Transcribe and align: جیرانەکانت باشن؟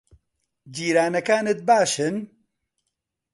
جیرانەکانت 0.75 1.59
باشن؟ 1.69 2.15